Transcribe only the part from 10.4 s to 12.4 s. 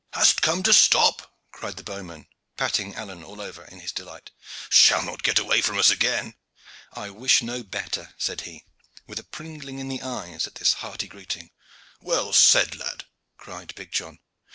at this hearty greeting. "Well